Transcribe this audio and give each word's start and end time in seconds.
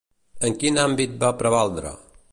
En 0.47 0.55
quin 0.63 0.79
àmbit 0.85 1.15
va 1.27 1.31
prevaldre? 1.43 1.97